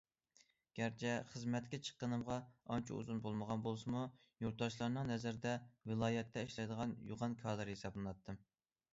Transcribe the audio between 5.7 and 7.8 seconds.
ۋىلايەتتە ئىشلەيدىغان يوغان كادىر